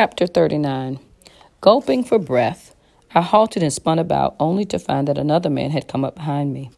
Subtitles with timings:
[0.00, 1.00] Chapter 39
[1.60, 2.72] Gulping for breath,
[3.16, 6.54] I halted and spun about, only to find that another man had come up behind
[6.54, 6.70] me.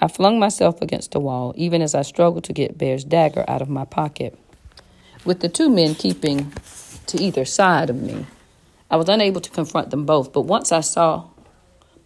[0.00, 3.60] I flung myself against the wall, even as I struggled to get Bear's dagger out
[3.60, 4.38] of my pocket.
[5.22, 6.50] With the two men keeping
[7.08, 8.24] to either side of me,
[8.90, 11.26] I was unable to confront them both, but once I saw,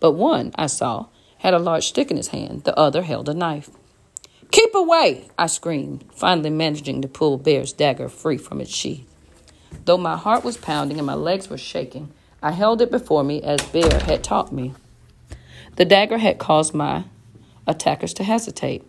[0.01, 1.07] but one I saw
[1.39, 3.71] had a large stick in his hand, the other held a knife.
[4.51, 5.29] Keep away!
[5.39, 9.10] I screamed, finally managing to pull Bear's dagger free from its sheath.
[9.85, 13.43] Though my heart was pounding and my legs were shaking, I held it before me
[13.43, 14.75] as Bear had taught me.
[15.77, 17.05] The dagger had caused my
[17.67, 18.85] attackers to hesitate.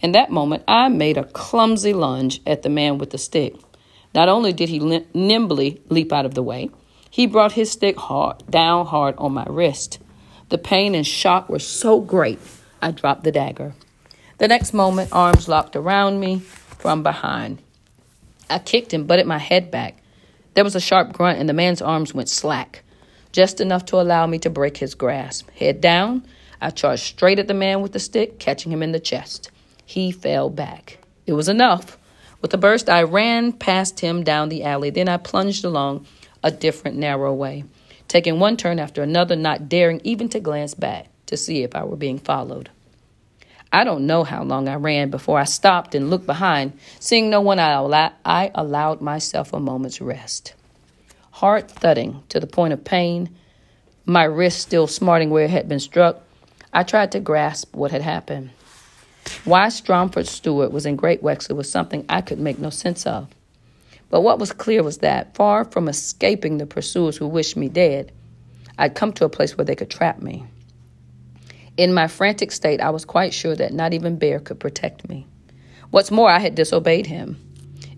[0.00, 3.54] In that moment, I made a clumsy lunge at the man with the stick.
[4.14, 4.78] Not only did he
[5.14, 6.70] nimbly leap out of the way,
[7.10, 9.98] he brought his stick hard, down hard on my wrist.
[10.48, 12.38] The pain and shock were so great,
[12.80, 13.74] I dropped the dagger.
[14.38, 17.60] The next moment, arms locked around me from behind.
[18.48, 19.99] I kicked and butted my head back.
[20.60, 22.82] There was a sharp grunt, and the man's arms went slack,
[23.32, 25.48] just enough to allow me to break his grasp.
[25.52, 26.26] Head down,
[26.60, 29.50] I charged straight at the man with the stick, catching him in the chest.
[29.86, 30.98] He fell back.
[31.24, 31.96] It was enough.
[32.42, 34.90] With a burst, I ran past him down the alley.
[34.90, 36.06] Then I plunged along
[36.42, 37.64] a different narrow way,
[38.06, 41.84] taking one turn after another, not daring even to glance back to see if I
[41.84, 42.68] were being followed.
[43.72, 46.72] I don't know how long I ran before I stopped and looked behind.
[46.98, 50.54] Seeing no one, I, I allowed myself a moment's rest.
[51.30, 53.36] Heart thudding to the point of pain,
[54.04, 56.22] my wrist still smarting where it had been struck,
[56.72, 58.50] I tried to grasp what had happened.
[59.44, 63.28] Why Stromford steward was in Great Wexley was something I could make no sense of.
[64.10, 68.10] But what was clear was that, far from escaping the pursuers who wished me dead,
[68.76, 70.44] I'd come to a place where they could trap me.
[71.80, 75.26] In my frantic state, I was quite sure that not even Bear could protect me.
[75.90, 77.40] What's more, I had disobeyed him.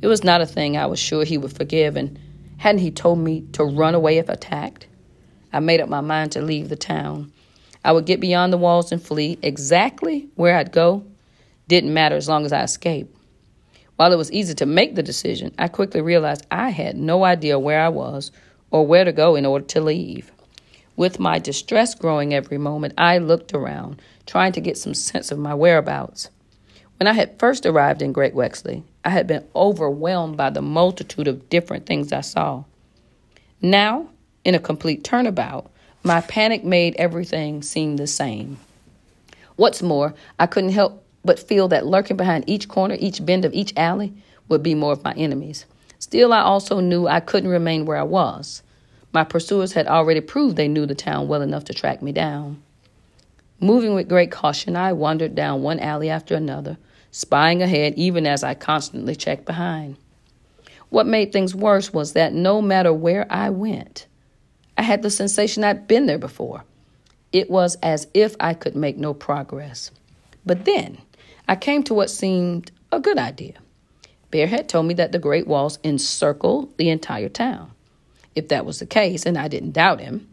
[0.01, 2.17] It was not a thing I was sure he would forgive, and
[2.59, 4.87] hadn't he told me to run away if attacked?
[5.53, 7.33] I made up my mind to leave the town.
[7.85, 9.37] I would get beyond the walls and flee.
[9.42, 11.05] Exactly where I'd go
[11.67, 13.17] didn't matter as long as I escaped.
[13.97, 17.59] While it was easy to make the decision, I quickly realized I had no idea
[17.59, 18.31] where I was
[18.71, 20.31] or where to go in order to leave.
[21.02, 25.39] With my distress growing every moment, I looked around, trying to get some sense of
[25.40, 26.30] my whereabouts.
[27.01, 31.27] When I had first arrived in Great Wexley, I had been overwhelmed by the multitude
[31.27, 32.62] of different things I saw.
[33.61, 34.11] Now,
[34.45, 35.73] in a complete turnabout,
[36.05, 38.58] my panic made everything seem the same.
[39.57, 43.52] What's more, I couldn't help but feel that lurking behind each corner, each bend of
[43.52, 44.12] each alley,
[44.46, 45.67] would be more of my enemies.
[45.98, 48.62] Still, I also knew I couldn't remain where I was.
[49.12, 52.62] My pursuers had already proved they knew the town well enough to track me down.
[53.61, 56.78] Moving with great caution, I wandered down one alley after another,
[57.11, 59.96] spying ahead even as I constantly checked behind.
[60.89, 64.06] What made things worse was that no matter where I went,
[64.77, 66.64] I had the sensation I'd been there before.
[67.33, 69.90] It was as if I could make no progress.
[70.44, 70.98] But then
[71.48, 73.55] I came to what seemed a good idea.
[74.30, 77.72] Bear had told me that the Great Walls encircle the entire town.
[78.35, 80.29] If that was the case, and I didn't doubt him,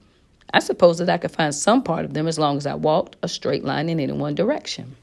[0.53, 3.17] I suppose that I could find some part of them as long as I walked
[3.21, 4.95] a straight line in any one direction.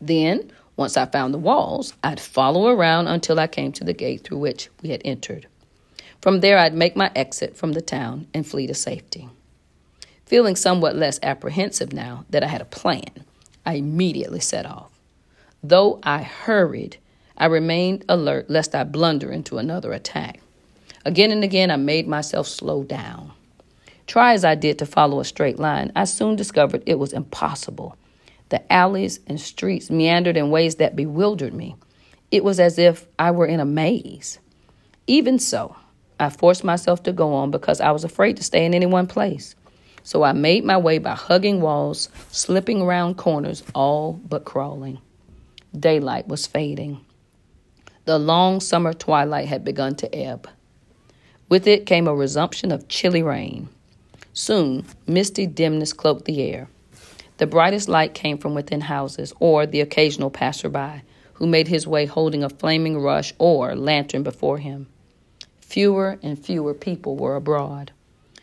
[0.00, 4.24] Then, once I found the walls, I'd follow around until I came to the gate
[4.24, 5.46] through which we had entered.
[6.20, 9.28] From there, I'd make my exit from the town and flee to safety.
[10.26, 13.24] Feeling somewhat less apprehensive now that I had a plan,
[13.64, 14.90] I immediately set off.
[15.62, 16.98] Though I hurried,
[17.36, 20.40] I remained alert lest I blunder into another attack.
[21.04, 23.32] Again and again, I made myself slow down.
[24.06, 27.96] Try as I did to follow a straight line, I soon discovered it was impossible.
[28.48, 31.76] The alleys and streets meandered in ways that bewildered me.
[32.30, 34.38] It was as if I were in a maze.
[35.06, 35.76] Even so,
[36.18, 39.06] I forced myself to go on because I was afraid to stay in any one
[39.06, 39.54] place.
[40.02, 44.98] So I made my way by hugging walls, slipping around corners, all but crawling.
[45.78, 47.04] Daylight was fading.
[48.04, 50.48] The long summer twilight had begun to ebb.
[51.48, 53.68] With it came a resumption of chilly rain.
[54.32, 56.68] Soon, misty dimness cloaked the air.
[57.36, 61.02] The brightest light came from within houses or the occasional passerby
[61.34, 64.86] who made his way holding a flaming rush or lantern before him.
[65.60, 67.92] Fewer and fewer people were abroad.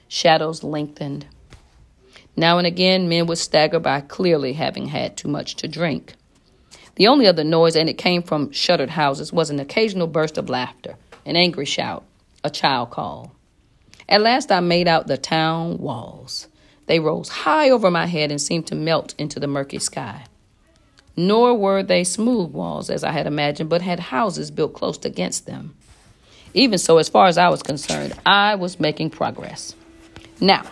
[0.08, 1.26] Shadows lengthened.
[2.36, 6.16] Now and again, men would stagger by, clearly having had too much to drink.
[6.96, 10.50] The only other noise, and it came from shuttered houses, was an occasional burst of
[10.50, 12.04] laughter, an angry shout,
[12.44, 13.34] a child call.
[14.10, 16.48] At last I made out the town walls.
[16.88, 20.26] They rose high over my head and seemed to melt into the murky sky.
[21.16, 25.46] Nor were they smooth walls, as I had imagined, but had houses built close against
[25.46, 25.76] them.
[26.54, 29.76] Even so, as far as I was concerned, I was making progress.
[30.40, 30.64] Now,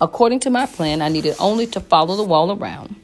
[0.00, 2.96] according to my plan, I needed only to follow the wall around.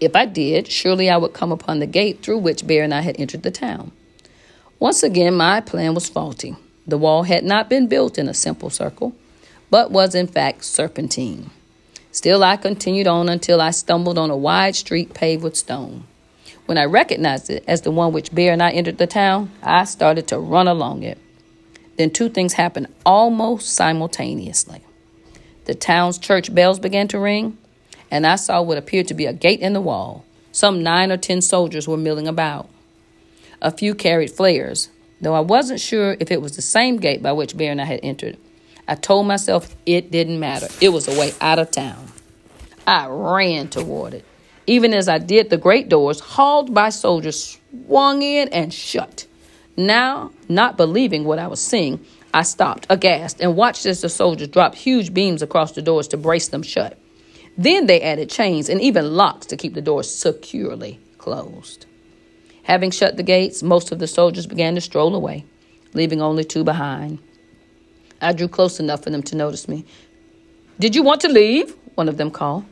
[0.00, 3.02] If I did, surely I would come upon the gate through which Bear and I
[3.02, 3.92] had entered the town.
[4.80, 6.56] Once again, my plan was faulty.
[6.86, 9.14] The wall had not been built in a simple circle,
[9.70, 11.50] but was in fact serpentine.
[12.10, 16.04] Still, I continued on until I stumbled on a wide street paved with stone.
[16.66, 19.84] When I recognized it as the one which Bear and I entered the town, I
[19.84, 21.18] started to run along it.
[21.96, 24.82] Then two things happened almost simultaneously.
[25.64, 27.56] The town's church bells began to ring,
[28.10, 30.24] and I saw what appeared to be a gate in the wall.
[30.50, 32.68] Some nine or ten soldiers were milling about.
[33.60, 34.88] A few carried flares,
[35.22, 37.84] though I wasn't sure if it was the same gate by which Bear and I
[37.84, 38.36] had entered.
[38.86, 40.68] I told myself it didn't matter.
[40.80, 42.08] It was a way out of town.
[42.86, 44.24] I ran toward it.
[44.66, 49.26] Even as I did, the great doors, hauled by soldiers, swung in and shut.
[49.76, 52.04] Now, not believing what I was seeing,
[52.34, 56.16] I stopped, aghast, and watched as the soldiers dropped huge beams across the doors to
[56.16, 56.98] brace them shut.
[57.56, 61.86] Then they added chains and even locks to keep the doors securely closed.
[62.64, 65.44] Having shut the gates, most of the soldiers began to stroll away,
[65.94, 67.18] leaving only two behind.
[68.20, 69.84] I drew close enough for them to notice me.
[70.78, 71.74] Did you want to leave?
[71.96, 72.64] One of them called.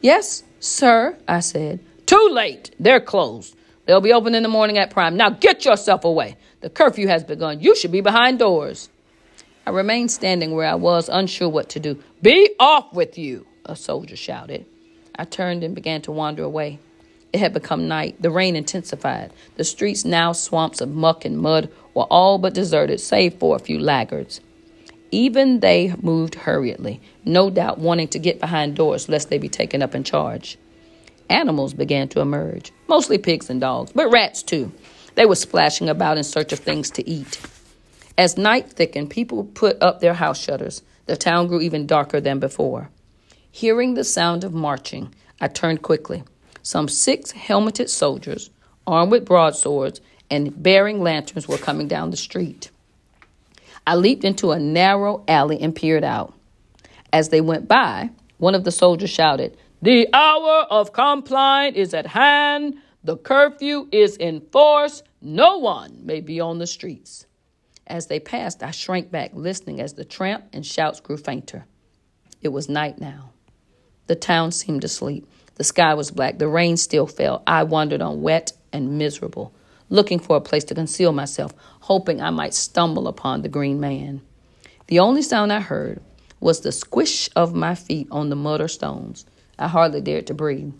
[0.00, 1.80] Yes, Sir, I said.
[2.06, 2.74] Too late.
[2.80, 3.56] They're closed.
[3.84, 5.16] They'll be open in the morning at prime.
[5.16, 6.36] Now get yourself away.
[6.60, 7.60] The curfew has begun.
[7.60, 8.88] You should be behind doors.
[9.66, 12.02] I remained standing where I was, unsure what to do.
[12.22, 14.66] Be off with you, a soldier shouted.
[15.16, 16.78] I turned and began to wander away.
[17.32, 18.20] It had become night.
[18.20, 19.32] The rain intensified.
[19.56, 23.60] The streets, now swamps of muck and mud, were all but deserted, save for a
[23.60, 24.40] few laggards.
[25.10, 29.82] Even they moved hurriedly, no doubt wanting to get behind doors lest they be taken
[29.82, 30.58] up in charge.
[31.28, 34.72] Animals began to emerge, mostly pigs and dogs, but rats too.
[35.14, 37.40] They were splashing about in search of things to eat.
[38.18, 40.82] As night thickened, people put up their house shutters.
[41.06, 42.90] The town grew even darker than before.
[43.50, 46.24] Hearing the sound of marching, I turned quickly.
[46.66, 48.50] Some six helmeted soldiers,
[48.88, 52.72] armed with broadswords and bearing lanterns, were coming down the street.
[53.86, 56.34] I leaped into a narrow alley and peered out.
[57.12, 62.08] As they went by, one of the soldiers shouted, The hour of compline is at
[62.08, 62.78] hand.
[63.04, 65.04] The curfew is in force.
[65.22, 67.26] No one may be on the streets.
[67.86, 71.64] As they passed, I shrank back, listening as the tramp and shouts grew fainter.
[72.42, 73.30] It was night now.
[74.08, 75.28] The town seemed asleep.
[75.56, 76.38] The sky was black.
[76.38, 77.42] The rain still fell.
[77.46, 79.52] I wandered on wet and miserable
[79.88, 84.20] looking for a place to conceal myself, hoping I might stumble upon the green man.
[84.88, 86.00] The only sound I heard
[86.40, 89.26] was the squish of my feet on the mud or stones.
[89.58, 90.74] I hardly dared to breathe.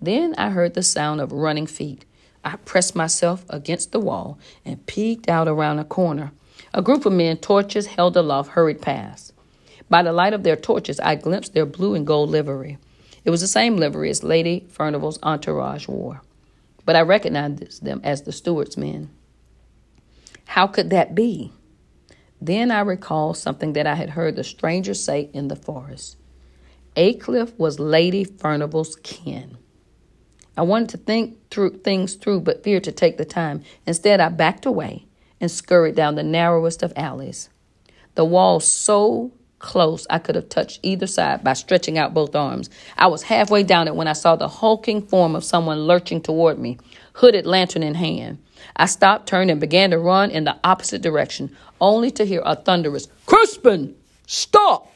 [0.00, 2.04] Then I heard the sound of running feet.
[2.44, 6.32] I pressed myself against the wall and peeked out around a corner.
[6.74, 9.32] A group of men, torches held aloft, hurried past.
[9.88, 12.78] By the light of their torches, I glimpsed their blue and gold livery.
[13.24, 16.22] It was the same livery as Lady Furnival's entourage wore
[16.84, 19.10] but I recognized them as the steward's men.
[20.46, 21.52] How could that be?
[22.40, 26.16] Then I recalled something that I had heard the stranger say in the forest.
[26.96, 29.56] Aycliffe was Lady Furnival's kin.
[30.56, 33.62] I wanted to think through things through, but feared to take the time.
[33.86, 35.06] Instead, I backed away
[35.40, 37.48] and scurried down the narrowest of alleys.
[38.16, 42.68] The wall so close I could have touched either side by stretching out both arms.
[42.98, 46.58] I was halfway down it when I saw the hulking form of someone lurching toward
[46.58, 46.78] me,
[47.14, 48.38] hooded lantern in hand.
[48.76, 52.56] I stopped, turned, and began to run in the opposite direction, only to hear a
[52.56, 53.94] thunderous, Crispin,
[54.26, 54.91] stop!